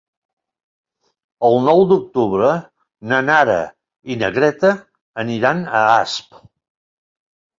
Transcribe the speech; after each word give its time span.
El 1.49 1.57
nou 1.65 1.81
d'octubre 1.91 2.47
na 3.11 3.19
Nara 3.27 3.59
i 4.13 4.17
na 4.23 4.31
Greta 4.37 4.71
aniran 5.25 5.61
a 5.81 5.83
Asp. 5.99 6.41